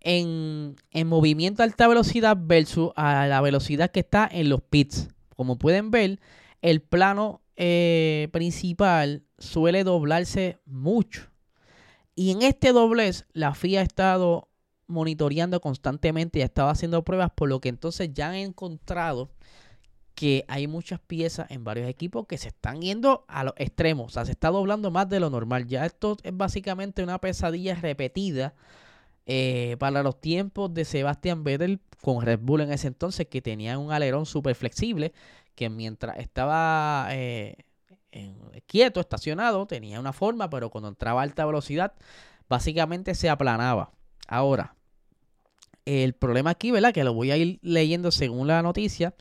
en, 0.00 0.76
movimiento 1.06 1.62
a 1.62 1.64
alta 1.64 1.88
velocidad 1.88 2.36
versus 2.40 2.90
a 2.96 3.26
la 3.26 3.40
velocidad 3.40 3.90
que 3.90 4.00
está 4.00 4.28
en 4.30 4.48
los 4.48 4.62
pits. 4.62 5.08
Como 5.36 5.58
pueden 5.58 5.90
ver, 5.90 6.20
el 6.62 6.80
plano 6.80 7.42
eh, 7.56 8.28
principal 8.32 9.24
suele 9.38 9.84
doblarse 9.84 10.58
mucho. 10.64 11.30
Y 12.14 12.30
en 12.30 12.42
este 12.42 12.72
doblez, 12.72 13.26
la 13.32 13.54
FIA 13.54 13.80
ha 13.80 13.82
estado 13.82 14.48
monitoreando 14.86 15.60
constantemente 15.60 16.38
y 16.38 16.42
ha 16.42 16.46
estado 16.46 16.68
haciendo 16.68 17.02
pruebas, 17.04 17.30
por 17.34 17.48
lo 17.48 17.60
que 17.60 17.68
entonces 17.68 18.10
ya 18.14 18.28
han 18.28 18.36
encontrado 18.36 19.30
que 20.14 20.46
hay 20.48 20.66
muchas 20.66 20.98
piezas 20.98 21.50
en 21.50 21.62
varios 21.62 21.88
equipos 21.88 22.26
que 22.26 22.38
se 22.38 22.48
están 22.48 22.80
yendo 22.80 23.26
a 23.28 23.44
los 23.44 23.52
extremos. 23.58 24.06
O 24.06 24.08
sea, 24.10 24.24
se 24.24 24.32
está 24.32 24.48
doblando 24.48 24.90
más 24.90 25.08
de 25.10 25.20
lo 25.20 25.28
normal. 25.28 25.66
Ya 25.66 25.84
esto 25.84 26.16
es 26.22 26.34
básicamente 26.34 27.02
una 27.02 27.20
pesadilla 27.20 27.74
repetida 27.74 28.54
eh, 29.26 29.76
para 29.78 30.02
los 30.02 30.20
tiempos 30.20 30.72
de 30.72 30.84
Sebastian 30.84 31.44
Vettel 31.44 31.80
con 32.00 32.24
Red 32.24 32.40
Bull 32.40 32.60
en 32.62 32.72
ese 32.72 32.86
entonces, 32.88 33.26
que 33.26 33.42
tenía 33.42 33.78
un 33.78 33.92
alerón 33.92 34.26
súper 34.26 34.54
flexible, 34.54 35.12
que 35.54 35.68
mientras 35.68 36.18
estaba 36.18 37.08
eh, 37.10 37.56
quieto, 38.66 39.00
estacionado, 39.00 39.66
tenía 39.66 40.00
una 40.00 40.12
forma, 40.12 40.48
pero 40.50 40.70
cuando 40.70 40.88
entraba 40.88 41.20
a 41.20 41.24
alta 41.24 41.44
velocidad, 41.44 41.94
básicamente 42.48 43.14
se 43.14 43.28
aplanaba. 43.28 43.90
Ahora, 44.28 44.74
el 45.84 46.14
problema 46.14 46.50
aquí, 46.50 46.70
¿verdad? 46.70 46.92
Que 46.92 47.04
lo 47.04 47.14
voy 47.14 47.30
a 47.30 47.36
ir 47.36 47.58
leyendo 47.62 48.10
según 48.10 48.48
la 48.48 48.62
noticia. 48.62 49.14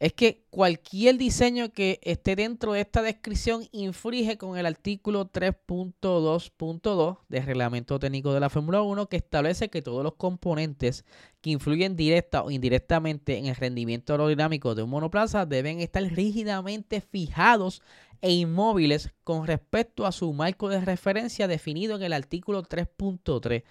Es 0.00 0.14
que 0.14 0.46
cualquier 0.48 1.18
diseño 1.18 1.74
que 1.74 2.00
esté 2.02 2.34
dentro 2.34 2.72
de 2.72 2.80
esta 2.80 3.02
descripción 3.02 3.68
infringe 3.70 4.38
con 4.38 4.56
el 4.56 4.64
artículo 4.64 5.30
3.2.2 5.30 7.18
del 7.28 7.44
reglamento 7.44 7.98
técnico 7.98 8.32
de 8.32 8.40
la 8.40 8.48
Fórmula 8.48 8.80
1 8.80 9.10
que 9.10 9.18
establece 9.18 9.68
que 9.68 9.82
todos 9.82 10.02
los 10.02 10.14
componentes 10.14 11.04
que 11.42 11.50
influyen 11.50 11.96
directa 11.96 12.42
o 12.42 12.50
indirectamente 12.50 13.36
en 13.36 13.44
el 13.44 13.56
rendimiento 13.56 14.14
aerodinámico 14.14 14.74
de 14.74 14.84
un 14.84 14.88
monoplaza 14.88 15.44
deben 15.44 15.80
estar 15.80 16.02
rígidamente 16.02 17.02
fijados 17.02 17.82
e 18.22 18.32
inmóviles 18.32 19.10
con 19.22 19.46
respecto 19.46 20.06
a 20.06 20.12
su 20.12 20.32
marco 20.32 20.70
de 20.70 20.80
referencia 20.80 21.46
definido 21.46 21.96
en 21.96 22.04
el 22.04 22.14
artículo 22.14 22.62
3.3. 22.62 23.64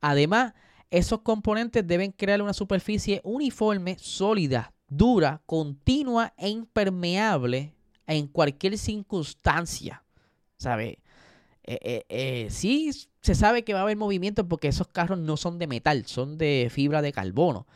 Además, 0.00 0.54
esos 0.90 1.20
componentes 1.20 1.86
deben 1.86 2.12
crear 2.12 2.40
una 2.40 2.54
superficie 2.54 3.20
uniforme, 3.22 3.98
sólida, 3.98 4.73
dura, 4.96 5.42
continua 5.46 6.32
e 6.36 6.48
impermeable 6.48 7.74
en 8.06 8.26
cualquier 8.28 8.78
circunstancia. 8.78 10.02
¿Sabe? 10.56 11.00
Eh, 11.64 11.78
eh, 11.82 12.04
eh, 12.08 12.46
sí 12.50 12.90
se 13.22 13.34
sabe 13.34 13.64
que 13.64 13.72
va 13.72 13.80
a 13.80 13.82
haber 13.82 13.96
movimiento 13.96 14.46
porque 14.46 14.68
esos 14.68 14.88
carros 14.88 15.18
no 15.18 15.36
son 15.36 15.58
de 15.58 15.66
metal, 15.66 16.04
son 16.06 16.36
de 16.36 16.68
fibra 16.70 17.02
de 17.02 17.12
carbono. 17.12 17.66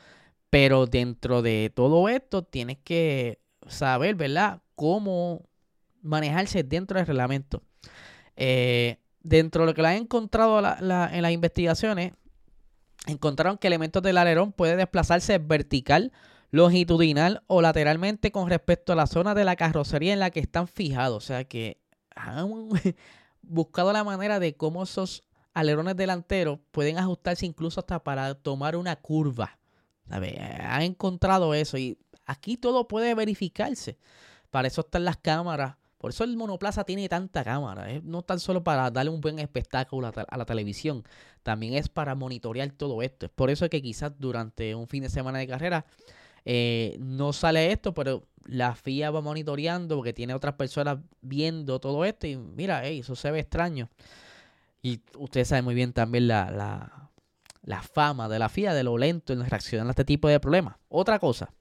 Pero 0.51 0.87
dentro 0.87 1.43
de 1.43 1.73
todo 1.75 2.09
esto 2.09 2.43
tienes 2.43 2.79
que 2.79 3.41
saber, 3.67 4.15
¿verdad? 4.15 4.63
Cómo 4.75 5.43
manejarse 6.03 6.63
dentro 6.63 6.99
del 6.99 7.07
reglamento. 7.07 7.63
dentro 9.23 9.63
de 9.63 9.67
lo 9.67 9.75
que 9.75 9.83
le 9.83 9.89
han 9.89 9.97
encontrado 9.97 10.59
en 10.59 11.23
las 11.23 11.33
investigaciones, 11.33 12.13
encontraron 13.07 13.59
que 13.59 13.67
elementos 13.67 14.03
del 14.03 14.17
alerón 14.17 14.53
pueden 14.53 14.79
desplazarse 14.79 15.39
vertical 15.39 16.13
longitudinal 16.50 17.43
o 17.47 17.61
lateralmente 17.61 18.33
con 18.33 18.49
respecto 18.49 18.93
a 18.93 18.97
la 18.97 19.07
zona 19.07 19.35
de 19.35 19.45
la 19.45 19.57
carrocería 19.57 20.12
en 20.12 20.21
la 20.21 20.31
que 20.31 20.40
están 20.40 20.69
fijados. 20.69 21.25
O 21.25 21.26
sea 21.26 21.45
que 21.45 21.81
han 22.14 22.69
buscado 23.43 23.93
la 23.93 24.05
manera 24.05 24.40
de 24.40 24.57
cómo 24.57 24.83
esos 24.83 25.25
alerones 25.55 25.97
delanteros 25.97 26.61
pueden 26.71 26.99
ajustarse 26.99 27.47
incluso 27.47 27.81
hasta 27.81 28.02
para 28.02 28.35
tomar 28.35 28.76
una 28.76 28.97
curva. 28.97 29.59
Han 30.11 30.83
encontrado 30.83 31.52
eso 31.52 31.76
y 31.76 31.99
aquí 32.26 32.57
todo 32.57 32.88
puede 32.88 33.14
verificarse. 33.14 33.99
Para 34.50 34.69
eso 34.69 34.81
están 34.81 35.05
las 35.05 35.19
cámaras. 35.19 35.76
Por 35.99 36.11
eso 36.11 36.23
el 36.23 36.37
monoplaza 36.37 36.85
tiene 36.85 37.09
tanta 37.09 37.43
cámara. 37.43 37.88
No 38.05 38.23
tan 38.23 38.38
solo 38.38 38.62
para 38.62 38.90
darle 38.90 39.11
un 39.11 39.21
buen 39.21 39.40
espectáculo 39.40 40.11
a 40.28 40.37
la 40.38 40.45
televisión, 40.45 41.02
también 41.43 41.75
es 41.75 41.88
para 41.88 42.14
monitorear 42.14 42.71
todo 42.71 43.02
esto. 43.02 43.26
Es 43.26 43.33
por 43.33 43.50
eso 43.50 43.69
que 43.69 43.83
quizás 43.83 44.12
durante 44.17 44.75
un 44.76 44.87
fin 44.87 45.02
de 45.02 45.11
semana 45.11 45.40
de 45.40 45.49
carrera 45.49 45.85
eh, 46.50 46.97
no 46.99 47.35
sale 47.35 47.73
esto, 47.73 47.93
pero 47.93 48.26
la 48.47 48.75
FIA 48.75 49.11
va 49.11 49.21
monitoreando 49.21 49.97
porque 49.97 50.14
tiene 50.14 50.33
otras 50.33 50.55
personas 50.55 50.97
viendo 51.21 51.78
todo 51.78 52.07
esto 52.07 52.26
y 52.26 52.37
mira, 52.38 52.87
eso 52.87 53.14
se 53.14 53.31
ve 53.31 53.40
extraño. 53.40 53.90
Y 54.81 55.02
ustedes 55.19 55.49
saben 55.49 55.67
muy 55.67 55.75
bien 55.75 55.93
también 55.93 56.26
la, 56.26 57.11
fama 57.93 58.31
de 58.31 58.38
la 58.38 58.49
FIA, 58.49 58.73
de 58.73 58.83
lo 58.83 58.97
lento 58.97 59.35
en 59.35 59.45
reaccionar 59.45 59.88
a 59.88 59.90
este 59.90 60.07
tipo 60.07 60.26
de 60.26 60.40
problemas. 60.40 60.76
Otra 60.88 61.19
cosa, 61.19 61.52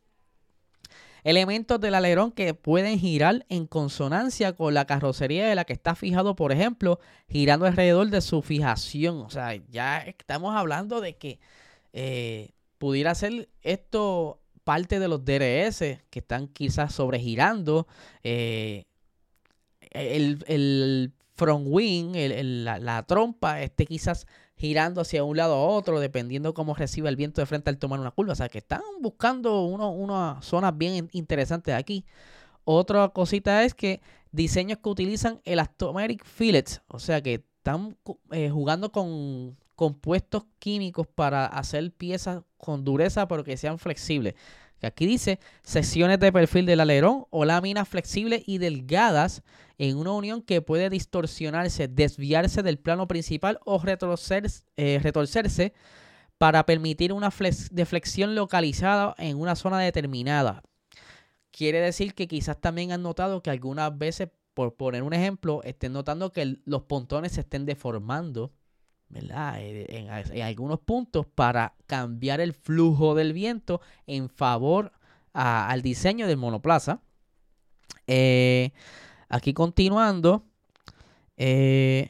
elementos 1.26 1.82
del 1.82 1.94
alerón 1.94 2.32
que 2.32 2.54
pueden 2.54 2.98
girar 2.98 3.46
en 3.50 3.68
consonancia 3.68 4.56
con 4.56 4.74
la 4.74 4.86
carrocería 4.86 5.50
de 5.50 5.56
la 5.56 5.66
que 5.66 5.74
está 5.74 5.96
fijado, 5.96 6.38
por 6.38 6.54
ejemplo, 6.54 7.02
girando 7.28 7.66
alrededor 7.66 8.10
de 8.10 8.22
su 8.22 8.42
fijación. 8.42 9.18
O 9.18 9.30
sea, 9.30 9.54
ya 9.70 10.00
estamos 10.00 10.56
hablando 10.56 11.02
de 11.02 11.18
que 11.18 11.42
eh, 11.92 12.52
pudiera 12.78 13.14
ser 13.16 13.50
esto 13.64 14.40
parte 14.68 15.00
de 15.00 15.08
los 15.08 15.24
DRS 15.24 15.80
que 16.10 16.20
están 16.20 16.50
quizás 16.50 16.94
sobregirando. 16.94 17.88
Eh, 18.22 18.84
el, 19.92 21.14
front 21.36 21.68
wing, 21.70 22.12
la, 22.66 23.04
trompa, 23.04 23.62
esté 23.62 23.86
quizás 23.86 24.28
girando 24.58 25.00
hacia 25.00 25.24
un 25.24 25.38
lado 25.38 25.54
a 25.54 25.66
otro, 25.66 26.02
dependiendo 26.02 26.54
cómo 26.54 26.74
reciba 26.74 27.08
el 27.08 27.16
viento 27.16 27.40
de 27.40 27.46
frente 27.46 27.70
al 27.70 27.78
tomar 27.78 28.02
una 28.02 28.12
curva. 28.12 28.34
O 28.34 28.36
sea, 28.36 28.50
que 28.50 28.58
están 28.58 28.82
buscando 29.00 29.62
uno, 29.64 29.90
unas 29.90 30.44
zonas 30.44 30.78
bien 30.78 31.08
interesantes 31.14 31.74
aquí. 31.74 32.04
Otra 32.66 33.08
cosita 33.08 33.64
es 33.64 33.74
que 33.74 34.02
diseños 34.34 34.80
que 34.80 34.90
utilizan 34.90 35.40
elastomeric 35.46 36.26
fillets, 36.26 36.82
o 36.90 37.00
sea, 37.00 37.22
que 37.22 37.46
están 37.60 37.96
eh, 38.32 38.50
jugando 38.50 38.92
con 38.92 39.56
compuestos 39.78 40.44
químicos 40.58 41.06
para 41.06 41.46
hacer 41.46 41.92
piezas 41.92 42.42
con 42.58 42.84
dureza 42.84 43.28
pero 43.28 43.44
que 43.44 43.56
sean 43.56 43.78
flexibles. 43.78 44.34
Aquí 44.82 45.06
dice 45.06 45.40
secciones 45.64 46.20
de 46.20 46.32
perfil 46.32 46.66
del 46.66 46.80
alerón 46.80 47.26
o 47.30 47.46
láminas 47.46 47.88
flexibles 47.88 48.42
y 48.48 48.58
delgadas 48.58 49.44
en 49.78 49.98
una 49.98 50.14
unión 50.14 50.42
que 50.42 50.62
puede 50.62 50.90
distorsionarse, 50.90 51.88
desviarse 51.88 52.64
del 52.64 52.80
plano 52.80 53.08
principal 53.08 53.60
o 53.66 53.80
eh, 53.86 55.00
retorcerse 55.02 55.74
para 56.40 56.66
permitir 56.66 57.14
una 57.14 57.32
deflexión 57.72 58.34
localizada 58.34 59.14
en 59.20 59.40
una 59.40 59.56
zona 59.56 59.80
determinada. 59.80 60.64
Quiere 61.52 61.82
decir 61.82 62.16
que 62.16 62.28
quizás 62.28 62.60
también 62.60 62.92
han 62.92 63.04
notado 63.04 63.44
que 63.44 63.52
algunas 63.52 63.96
veces, 63.96 64.30
por 64.56 64.76
poner 64.76 65.04
un 65.04 65.14
ejemplo, 65.14 65.62
estén 65.64 65.94
notando 65.94 66.32
que 66.32 66.58
los 66.66 66.84
pontones 66.84 67.34
se 67.34 67.42
estén 67.42 67.66
deformando 67.66 68.52
¿verdad? 69.10 69.56
Eh, 69.60 69.86
en, 69.90 70.42
algunos 70.42 70.80
puntos 70.80 71.26
para 71.26 71.74
cambiar 71.86 72.42
el 72.42 72.54
flujo 72.54 73.16
del 73.16 73.34
viento 73.34 73.82
en 74.06 74.30
favor 74.30 74.92
al 75.34 75.82
diseño 75.82 76.28
del 76.28 76.38
monoplaza. 76.38 77.00
Eh, 78.08 78.72
aquí 79.30 79.54
continuando. 79.54 80.44
Eh, 81.38 82.10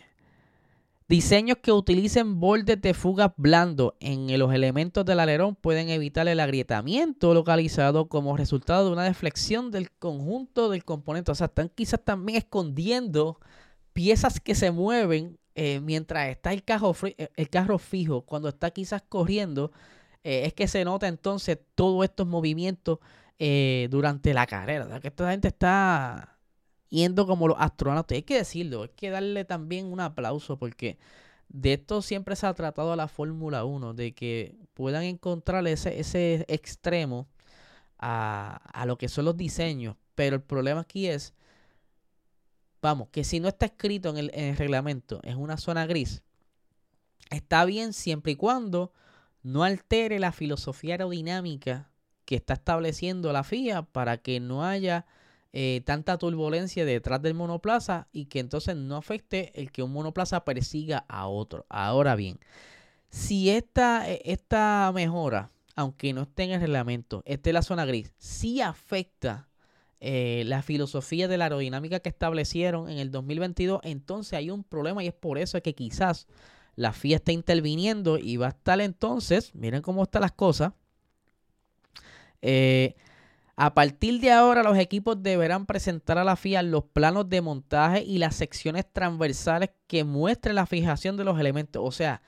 diseños 1.10 1.58
que 1.62 1.72
utilicen 1.72 2.40
bordes 2.40 2.82
de 2.82 2.94
fugas 2.94 3.32
blando 3.36 3.96
en 4.00 4.38
los 4.40 4.54
elementos 4.54 5.06
del 5.06 5.20
alerón 5.20 5.56
pueden 5.56 5.90
evitar 5.90 6.28
el 6.28 6.40
agrietamiento 6.40 7.34
localizado 7.34 8.08
como 8.08 8.38
resultado 8.38 8.86
de 8.86 8.94
una 8.94 9.04
deflexión 9.04 9.72
del 9.72 9.92
conjunto 9.92 10.70
del 10.70 10.86
componente. 10.86 11.32
O 11.32 11.36
sea, 11.36 11.48
están 11.48 11.70
quizás 11.70 12.04
también 12.04 12.38
escondiendo 12.38 13.40
piezas 13.92 14.40
que 14.40 14.56
se 14.56 14.72
mueven 14.72 15.38
eh, 15.60 15.80
mientras 15.82 16.30
está 16.30 16.54
el 16.54 16.64
carro, 16.64 16.96
eh, 17.04 17.30
el 17.36 17.50
carro 17.50 17.80
fijo, 17.80 18.22
cuando 18.22 18.48
está 18.50 18.70
quizás 18.70 19.02
corriendo, 19.02 19.72
eh, 20.24 20.44
es 20.46 20.54
que 20.54 20.68
se 20.68 20.86
nota 20.86 21.08
entonces 21.08 21.58
todos 21.76 22.04
estos 22.06 22.28
movimientos 22.28 23.00
durante 23.90 24.34
la 24.34 24.48
carrera. 24.48 25.00
que 25.00 25.08
esta 25.10 25.32
gente 25.32 25.48
está 25.50 26.38
yendo 26.90 27.26
como 27.28 27.48
los 27.48 27.58
astronautas. 27.60 28.16
Hay 28.16 28.24
que 28.24 28.38
decirlo, 28.38 28.84
hay 28.84 28.90
que 28.90 29.10
darle 29.10 29.46
también 29.46 29.88
un 29.88 30.00
aplauso 30.00 30.58
porque 30.60 30.98
de 31.50 31.74
esto 31.74 32.02
siempre 32.02 32.36
se 32.36 32.48
ha 32.48 32.54
tratado 32.54 32.94
a 32.94 32.96
la 32.96 33.08
Fórmula 33.08 33.66
1, 33.66 33.94
de 33.96 34.14
que 34.14 34.56
puedan 34.76 35.04
encontrar 35.04 35.68
ese, 35.68 36.00
ese 36.00 36.46
extremo 36.50 37.28
a, 38.00 38.58
a 38.74 38.86
lo 38.86 38.98
que 38.98 39.10
son 39.10 39.26
los 39.26 39.38
diseños. 39.38 39.96
Pero 40.16 40.36
el 40.36 40.44
problema 40.44 40.82
aquí 40.82 41.08
es 41.08 41.34
vamos, 42.88 43.10
que 43.10 43.26
si 43.26 43.42
no 43.42 43.50
está 43.50 43.66
escrito 43.66 44.16
en 44.16 44.30
el, 44.34 44.58
reglamento, 44.58 45.20
es 45.24 45.36
una 45.36 45.58
zona 45.58 45.86
gris, 45.86 46.24
está 47.30 47.66
bien 47.66 47.92
siempre 47.92 48.32
y 48.32 48.36
cuando 48.36 48.94
no 49.44 49.64
altere 49.64 50.20
la 50.20 50.32
filosofía 50.32 50.94
aerodinámica 50.94 51.92
que 52.24 52.36
está 52.36 52.54
estableciendo 52.54 53.34
la 53.34 53.44
FIA 53.44 53.82
para 53.82 54.18
que 54.18 54.40
no 54.40 54.64
haya 54.64 55.06
eh, 55.52 55.82
tanta 55.86 56.18
turbulencia 56.18 56.86
detrás 56.86 57.22
del 57.22 57.34
monoplaza 57.34 58.08
y 58.14 58.28
que 58.28 58.40
entonces 58.40 58.78
no 58.78 58.96
afecte 58.96 59.52
el 59.60 59.72
que 59.72 59.84
un 59.84 59.92
monoplaza 59.92 60.46
persiga 60.46 61.06
a 61.10 61.28
otro. 61.28 61.66
Ahora 61.68 62.16
bien, 62.16 62.40
si 63.10 63.50
esta, 63.50 64.10
e, 64.10 64.22
esta 64.24 64.90
mejora, 64.96 65.52
aunque 65.76 66.14
no 66.14 66.22
esté 66.22 66.44
en 66.44 66.52
el 66.52 66.62
reglamento, 66.62 67.22
esté 67.26 67.50
en 67.50 67.56
la 67.56 67.62
zona 67.64 67.86
gris, 67.86 68.14
sí 68.18 68.62
afecta 68.62 69.47
eh, 70.00 70.44
la 70.46 70.62
filosofía 70.62 71.28
de 71.28 71.38
la 71.38 71.46
aerodinámica 71.46 72.00
que 72.00 72.10
establecieron 72.10 72.90
en 72.90 73.00
el 73.00 73.12
2022, 73.12 73.82
entonces 73.84 74.34
hay 74.34 74.50
un 74.50 74.64
problema 74.64 75.04
y 75.04 75.08
es 75.08 75.14
por 75.14 75.38
eso 75.38 75.62
que 75.62 75.74
quizás 75.74 76.28
la 76.76 76.94
FIA 76.94 77.18
está 77.18 77.32
interviniendo 77.32 78.18
y 78.18 78.38
va 78.38 78.48
a 78.48 78.50
estar 78.50 78.80
entonces, 78.82 79.56
miren 79.56 79.82
cómo 79.82 80.04
están 80.04 80.22
las 80.22 80.34
cosas, 80.34 80.74
eh, 82.42 82.96
a 83.60 83.74
partir 83.74 84.22
de 84.22 84.32
ahora, 84.32 84.62
los 84.62 84.78
equipos 84.78 85.22
deberán 85.24 85.66
presentar 85.66 86.20
a 86.20 86.24
la 86.24 86.36
FIA 86.36 86.62
los 86.62 86.84
planos 86.84 87.28
de 87.28 87.42
montaje 87.42 88.04
y 88.04 88.20
las 88.20 88.36
secciones 88.36 88.86
transversales 88.94 89.72
que 89.88 90.04
muestren 90.04 90.54
la 90.54 90.68
fijación 90.68 91.18
de 91.18 91.24
los 91.24 91.40
elementos. 91.40 91.82
O 91.84 91.92
sea, 91.92 92.22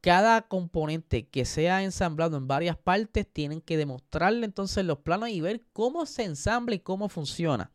cada 0.00 0.42
componente 0.42 1.28
que 1.28 1.44
sea 1.44 1.82
ensamblado 1.82 2.36
en 2.36 2.48
varias 2.48 2.76
partes 2.76 3.26
tienen 3.30 3.60
que 3.60 3.76
demostrarle 3.76 4.46
entonces 4.46 4.84
los 4.84 4.98
planos 4.98 5.28
y 5.28 5.40
ver 5.40 5.62
cómo 5.72 6.06
se 6.06 6.24
ensambla 6.24 6.74
y 6.74 6.80
cómo 6.80 7.08
funciona. 7.08 7.70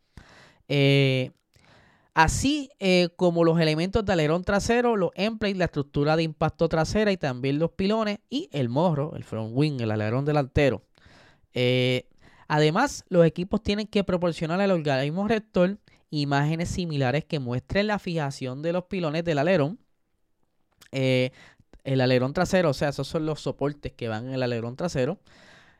Eh, 0.67 1.31
así 2.15 2.69
eh, 2.79 3.09
como 3.15 3.43
los 3.43 3.59
elementos 3.59 4.03
de 4.03 4.13
alerón 4.13 4.43
trasero, 4.43 4.95
los 4.95 5.11
emplates, 5.15 5.57
la 5.57 5.65
estructura 5.65 6.15
de 6.15 6.23
impacto 6.23 6.67
trasera 6.67 7.11
y 7.11 7.17
también 7.17 7.59
los 7.59 7.71
pilones 7.71 8.19
y 8.29 8.49
el 8.51 8.69
morro, 8.69 9.15
el 9.15 9.23
front 9.23 9.51
wing, 9.53 9.79
el 9.79 9.91
alerón 9.91 10.25
delantero. 10.25 10.83
Eh, 11.53 12.07
además, 12.47 13.05
los 13.07 13.25
equipos 13.25 13.61
tienen 13.61 13.87
que 13.87 14.03
proporcionar 14.03 14.59
al 14.61 14.71
organismo 14.71 15.27
rector 15.27 15.77
imágenes 16.09 16.69
similares 16.69 17.25
que 17.25 17.39
muestren 17.39 17.87
la 17.87 17.99
fijación 17.99 18.61
de 18.61 18.73
los 18.73 18.85
pilones 18.85 19.23
del 19.23 19.37
alerón. 19.37 19.79
El 21.85 22.01
alerón 22.01 22.33
trasero, 22.33 22.71
o 22.71 22.73
sea, 22.73 22.89
esos 22.89 23.07
son 23.07 23.25
los 23.25 23.39
soportes 23.41 23.93
que 23.93 24.09
van 24.09 24.27
en 24.27 24.33
el 24.33 24.43
alerón 24.43 24.75
trasero. 24.75 25.19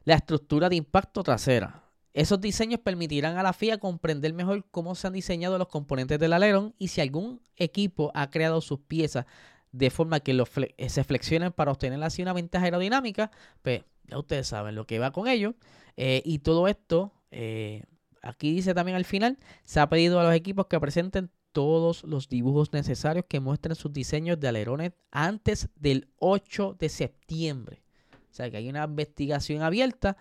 La 0.06 0.16
estructura 0.16 0.70
de 0.70 0.76
impacto 0.78 1.24
trasera. 1.24 1.84
Esos 2.14 2.40
diseños 2.40 2.80
permitirán 2.80 3.38
a 3.38 3.44
la 3.44 3.52
FIA 3.52 3.80
comprender 3.80 4.34
mejor 4.34 4.66
cómo 4.72 4.96
se 4.96 5.08
han 5.08 5.14
diseñado 5.14 5.58
los 5.58 5.68
componentes 5.68 6.18
del 6.20 6.32
alerón 6.32 6.74
y 6.78 6.88
si 6.88 7.02
algún 7.02 7.42
equipo 7.58 8.12
ha 8.14 8.30
creado 8.30 8.62
sus 8.62 8.80
piezas 8.80 9.26
de 9.74 9.90
forma 9.90 10.22
que 10.22 10.34
los 10.34 10.50
se 10.88 11.04
flexionen 11.04 11.52
para 11.52 11.72
obtener 11.72 12.02
así 12.04 12.22
una 12.22 12.32
ventaja 12.32 12.66
aerodinámica, 12.66 13.32
pues 13.62 13.84
ya 14.08 14.18
ustedes 14.18 14.48
saben 14.48 14.76
lo 14.76 14.88
que 14.88 15.00
va 15.00 15.12
con 15.12 15.28
ello. 15.28 15.56
Eh, 15.98 16.22
y 16.24 16.40
todo 16.40 16.68
esto, 16.68 17.12
eh, 17.32 17.84
aquí 18.22 18.54
dice 18.54 18.74
también 18.74 18.96
al 18.96 19.06
final, 19.06 19.38
se 19.64 19.80
ha 19.80 19.90
pedido 19.90 20.20
a 20.20 20.24
los 20.24 20.34
equipos 20.34 20.68
que 20.68 20.80
presenten 20.80 21.30
todos 21.56 22.04
los 22.04 22.28
dibujos 22.28 22.74
necesarios 22.74 23.24
que 23.30 23.40
muestren 23.40 23.78
sus 23.78 23.94
diseños 23.94 24.38
de 24.42 24.50
alerones 24.50 24.92
antes 25.10 25.70
del 25.78 26.10
8 26.20 26.76
de 26.78 26.90
septiembre. 26.90 27.82
O 28.30 28.34
sea 28.36 28.52
que 28.52 28.58
hay 28.58 28.68
una 28.68 28.84
investigación 28.84 29.62
abierta 29.62 30.18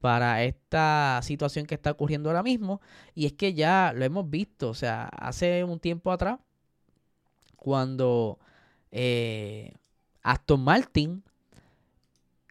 para 0.00 0.44
esta 0.44 1.18
situación 1.24 1.66
que 1.66 1.74
está 1.74 1.90
ocurriendo 1.90 2.28
ahora 2.28 2.44
mismo. 2.44 2.80
Y 3.16 3.26
es 3.26 3.32
que 3.32 3.52
ya 3.52 3.92
lo 3.96 4.04
hemos 4.04 4.30
visto. 4.30 4.68
O 4.68 4.74
sea, 4.74 5.06
hace 5.06 5.64
un 5.64 5.80
tiempo 5.80 6.12
atrás, 6.12 6.38
cuando 7.56 8.38
eh, 8.92 9.72
Aston 10.22 10.60
Martin 10.60 11.24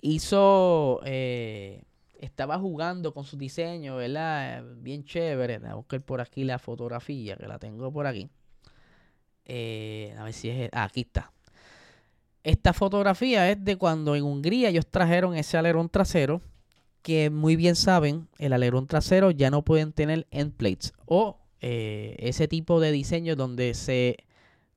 hizo, 0.01 1.00
eh, 1.06 1.84
estaba 2.19 2.57
jugando 2.60 3.13
con 3.13 3.24
su 3.25 3.37
diseño, 3.37 3.98
¿verdad? 3.98 4.63
Bien 4.77 5.03
chévere. 5.03 5.59
Voy 5.59 5.85
a 5.90 6.00
por 6.00 6.22
aquí 6.22 6.44
la 6.44 6.59
fotografía, 6.59 7.35
que 7.37 7.48
la 7.48 7.59
tengo 7.59 7.92
por 7.92 8.07
aquí. 8.07 8.29
Eh, 9.46 10.16
a 10.18 10.24
ver 10.24 10.33
si 10.33 10.50
es... 10.50 10.70
Ah, 10.74 10.83
aquí 10.85 11.01
está. 11.01 11.31
Esta 12.44 12.74
fotografía 12.74 13.50
es 13.50 13.63
de 13.63 13.75
cuando 13.75 14.16
en 14.16 14.24
Hungría 14.24 14.70
ellos 14.70 14.85
trajeron 14.87 15.35
ese 15.35 15.57
alerón 15.57 15.90
trasero, 15.90 16.42
que 17.01 17.29
muy 17.29 17.55
bien 17.55 17.75
saben, 17.75 18.27
el 18.37 18.53
alerón 18.53 18.87
trasero 18.87 19.31
ya 19.31 19.50
no 19.50 19.63
pueden 19.63 19.94
tener 19.94 20.27
end 20.31 20.53
plates 20.53 20.94
o 21.05 21.40
eh, 21.61 22.16
ese 22.20 22.48
tipo 22.48 22.79
de 22.79 22.92
diseño 22.92 23.35
donde 23.35 23.74
se 23.74 24.18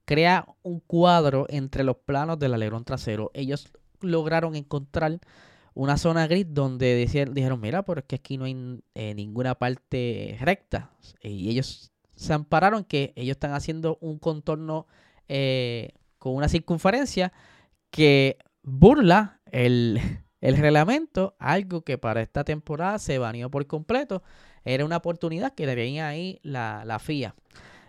crea 0.07 0.47
un 0.63 0.81
cuadro 0.81 1.47
entre 1.51 1.85
los 1.85 1.97
planos 1.97 2.39
del 2.39 2.55
alerón 2.55 2.85
trasero. 2.85 3.31
Ellos 3.35 3.71
lograron 4.01 4.57
encontrar 4.57 5.21
una 5.79 5.97
zona 5.97 6.27
gris 6.27 6.45
donde 6.49 6.97
dijeron, 6.97 7.61
mira, 7.61 7.85
pero 7.85 8.01
es 8.01 8.07
que 8.07 8.17
aquí 8.17 8.37
no 8.37 8.47
hay 8.47 8.83
eh, 8.97 9.15
ninguna 9.15 9.55
parte 9.55 10.37
recta. 10.41 10.91
Y 11.23 11.51
ellos 11.51 11.93
se 12.17 12.33
ampararon 12.33 12.83
que 12.83 13.13
ellos 13.15 13.37
están 13.37 13.53
haciendo 13.53 13.97
un 14.01 14.19
contorno 14.19 14.89
eh, 15.29 15.91
con 16.19 16.35
una 16.35 16.49
circunferencia 16.49 17.33
que 17.93 18.39
burla 18.65 19.41
el, 19.53 20.01
reglamento, 20.41 21.37
algo 21.39 21.83
que 21.83 21.97
para 21.97 22.23
esta 22.23 22.43
temporada 22.43 22.99
se 22.99 23.19
baneó 23.19 23.49
por 23.49 23.65
completo. 23.69 24.25
Era 24.65 24.85
una 24.85 24.97
oportunidad 24.97 25.55
que 25.55 25.65
le 25.67 25.77
venía 25.77 26.09
ahí 26.09 26.41
la, 26.43 26.85
la 26.85 26.99
FIA. 26.99 27.37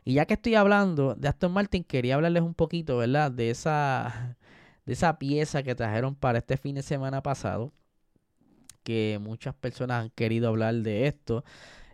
Y 0.05 0.13
ya 0.13 0.27
que 0.27 0.35
estoy 0.35 0.53
hablando 0.53 1.15
de 1.15 1.27
Aston 1.27 1.51
Martin, 1.51 1.83
quería 1.83 2.13
hablarles 2.13 2.43
un 2.43 2.53
poquito, 2.53 2.97
¿verdad? 2.97 3.31
De 3.31 3.49
esa 3.49 4.37
de 4.85 4.93
esa 4.93 5.17
pieza 5.17 5.63
que 5.63 5.75
trajeron 5.75 6.15
para 6.15 6.39
este 6.39 6.57
fin 6.57 6.75
de 6.75 6.81
semana 6.81 7.21
pasado, 7.21 7.71
que 8.83 9.19
muchas 9.21 9.55
personas 9.55 10.03
han 10.03 10.09
querido 10.11 10.49
hablar 10.49 10.75
de 10.75 11.07
esto. 11.07 11.43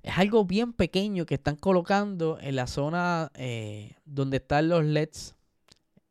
Es 0.03 0.17
algo 0.17 0.45
bien 0.45 0.73
pequeño 0.73 1.25
que 1.25 1.35
están 1.35 1.55
colocando 1.55 2.37
en 2.39 2.55
la 2.55 2.67
zona 2.67 3.31
eh, 3.35 3.95
donde 4.05 4.37
están 4.37 4.69
los 4.69 4.83
LEDs, 4.83 5.35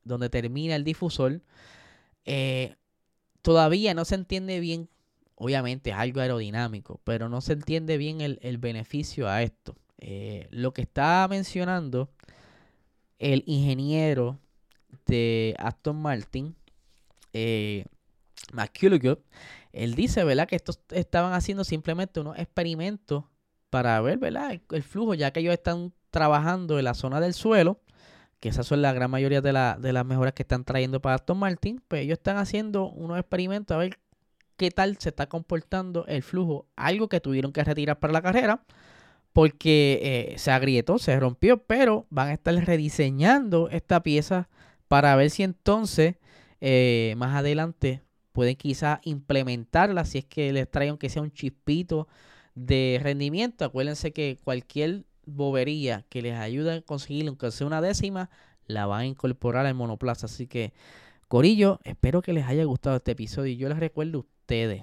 donde 0.03 0.29
termina 0.31 0.75
el 0.77 0.85
difusor. 0.85 1.43
Eh, 2.25 2.75
todavía 3.43 3.95
no 3.95 4.05
se 4.05 4.17
entiende 4.17 4.59
bien, 4.61 4.89
obviamente 5.37 5.91
es 5.91 5.97
algo 5.97 6.21
aerodinámico, 6.21 7.01
pero 7.05 7.29
no 7.29 7.41
se 7.41 7.53
entiende 7.53 7.99
bien 7.99 8.21
el, 8.21 8.59
beneficio 8.59 9.29
a 9.29 9.43
esto. 9.43 9.77
Eh, 9.99 10.49
lo 10.51 10.73
que 10.73 10.83
está 10.83 11.27
mencionando 11.29 12.11
el 13.19 13.45
ingeniero 13.47 14.39
de 15.07 15.55
Aston 15.59 15.97
Martin 15.97 16.57
eh, 17.33 17.85
él 19.75 19.95
dice, 19.95 20.25
¿verdad? 20.25 20.49
Que 20.49 20.57
estos 20.57 20.81
estaban 20.91 21.33
haciendo 21.33 21.65
simplemente 21.65 22.21
unos 22.21 22.39
experimentos 22.39 23.25
para 23.71 24.01
ver, 24.01 24.19
¿verdad? 24.19 24.61
El, 24.71 24.83
flujo, 24.83 25.15
ya 25.15 25.33
que 25.33 25.41
ellos 25.41 25.53
están 25.53 25.93
trabajando 26.11 26.79
en 26.79 26.85
la 26.85 26.95
zona 26.95 27.21
del 27.21 27.35
suelo, 27.35 27.81
que 28.39 28.49
esas 28.49 28.67
son 28.67 28.83
la 28.83 28.93
gran 28.93 29.11
mayoría 29.11 29.41
de, 29.41 29.53
de 29.81 29.93
las 29.93 30.07
mejoras 30.07 30.33
que 30.33 30.43
están 30.43 30.65
trayendo 30.65 31.01
para 31.01 31.17
Aston 31.17 31.39
Martin, 31.39 31.83
pues 31.89 32.03
ellos 32.03 32.19
están 32.19 32.37
haciendo 32.37 32.89
unos 32.89 33.19
experimentos 33.19 33.75
a 33.75 33.79
ver 33.79 33.99
qué 34.57 34.71
tal 34.71 34.97
se 34.99 35.09
está 35.09 35.29
comportando 35.29 36.07
el 36.07 36.23
flujo, 36.23 36.67
algo 36.77 37.09
que 37.09 37.21
tuvieron 37.21 37.53
que 37.53 37.65
retirar 37.65 37.99
para 37.99 38.13
la 38.13 38.23
carrera, 38.23 38.63
porque 39.33 39.99
eh, 40.03 40.39
se 40.39 40.53
agrietó, 40.53 40.99
se 40.99 41.19
rompió, 41.19 41.59
pero 41.59 42.07
van 42.11 42.29
a 42.29 42.35
estar 42.35 42.55
rediseñando 42.55 43.69
esta 43.71 44.05
pieza 44.05 44.49
para 44.87 45.17
ver 45.17 45.31
si 45.31 45.43
entonces 45.43 46.15
eh, 46.61 47.15
más 47.17 47.35
adelante 47.35 48.04
pueden 48.35 48.57
quizás 48.57 48.99
implementarla 49.05 50.05
si 50.05 50.19
es 50.19 50.25
que 50.25 50.53
les 50.53 50.69
trae 50.69 50.89
aunque 50.89 51.09
sea 51.09 51.23
un 51.23 51.31
chispito 51.31 52.09
de 52.57 52.99
rendimiento. 53.01 53.65
Acuérdense 53.65 54.13
que 54.13 54.39
cualquier 54.43 55.05
bobería 55.25 56.05
que 56.09 56.21
les 56.21 56.35
ayude 56.35 56.75
a 56.75 56.83
conseguir 56.83 57.29
aunque 57.29 57.53
sea 57.53 57.67
una 57.67 57.81
décima, 57.81 58.31
la 58.67 58.87
van 58.87 59.01
a 59.03 59.07
incorporar 59.07 59.67
al 59.67 59.75
monoplaza. 59.75 60.27
Así 60.27 60.49
que, 60.49 60.73
Corillo, 61.29 61.79
espero 61.85 62.23
que 62.23 62.33
les 62.33 62.45
haya 62.47 62.65
gustado 62.65 62.97
este 62.97 63.13
episodio. 63.13 63.53
Y 63.53 63.57
yo 63.57 63.69
les 63.69 63.79
recuerdo 63.79 64.19
a 64.19 64.21
ustedes 64.23 64.83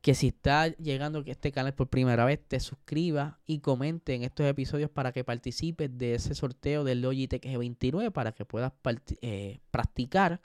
que 0.00 0.14
si 0.14 0.28
está 0.28 0.66
llegando 0.66 1.20
a 1.20 1.30
este 1.30 1.52
canal 1.52 1.74
por 1.74 1.86
primera 1.86 2.24
vez, 2.24 2.40
te 2.44 2.58
suscribas 2.58 3.34
y 3.46 3.60
comente 3.60 4.16
en 4.16 4.24
estos 4.24 4.46
episodios 4.46 4.90
para 4.90 5.12
que 5.12 5.22
participes 5.22 5.96
de 5.96 6.14
ese 6.14 6.34
sorteo 6.34 6.82
del 6.82 7.02
Logitech 7.02 7.44
G29 7.44 8.10
para 8.10 8.32
que 8.32 8.44
puedas 8.44 8.72
eh, 9.22 9.60
practicar 9.70 10.40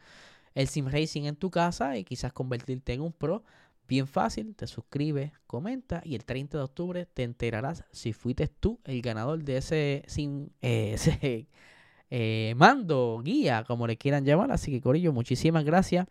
el 0.55 0.67
sim 0.67 0.87
racing 0.87 1.23
en 1.23 1.35
tu 1.35 1.49
casa 1.51 1.97
y 1.97 2.03
quizás 2.03 2.33
convertirte 2.33 2.93
en 2.93 3.01
un 3.01 3.13
pro. 3.13 3.43
Bien 3.87 4.07
fácil, 4.07 4.55
te 4.55 4.65
suscribes, 4.65 5.31
comenta 5.45 6.01
y 6.05 6.15
el 6.15 6.23
30 6.23 6.57
de 6.57 6.63
octubre 6.63 7.05
te 7.05 7.23
enterarás 7.23 7.83
si 7.91 8.13
fuiste 8.13 8.47
tú 8.47 8.79
el 8.85 9.01
ganador 9.01 9.43
de 9.43 9.57
ese, 9.57 10.03
sim, 10.07 10.49
eh, 10.61 10.93
ese 10.93 11.47
eh, 12.09 12.53
mando, 12.57 13.21
guía, 13.23 13.63
como 13.67 13.87
le 13.87 13.97
quieran 13.97 14.25
llamar. 14.25 14.51
Así 14.51 14.71
que 14.71 14.81
Corillo, 14.81 15.11
muchísimas 15.13 15.65
gracias. 15.65 16.07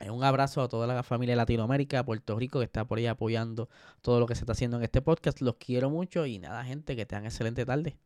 Eh, 0.00 0.10
un 0.10 0.24
abrazo 0.24 0.62
a 0.62 0.68
toda 0.68 0.86
la 0.86 1.02
familia 1.02 1.32
de 1.32 1.36
Latinoamérica, 1.36 2.04
Puerto 2.04 2.36
Rico, 2.38 2.58
que 2.58 2.64
está 2.64 2.84
por 2.84 2.98
ahí 2.98 3.06
apoyando 3.06 3.68
todo 4.00 4.18
lo 4.20 4.26
que 4.26 4.34
se 4.34 4.40
está 4.40 4.52
haciendo 4.52 4.78
en 4.78 4.84
este 4.84 5.02
podcast. 5.02 5.40
Los 5.40 5.56
quiero 5.56 5.90
mucho 5.90 6.26
y 6.26 6.38
nada, 6.38 6.64
gente, 6.64 6.96
que 6.96 7.06
tengan 7.06 7.26
excelente 7.26 7.64
tarde. 7.66 7.96